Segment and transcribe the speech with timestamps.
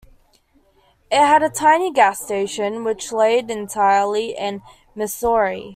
[1.11, 4.63] It had a tiny gas station, which laid entirely in
[4.95, 5.69] Missouri.